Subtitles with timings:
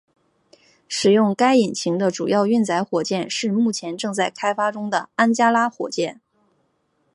[0.87, 6.19] 使用该引擎的主要运载火箭是目前正在开发中的安加拉火箭。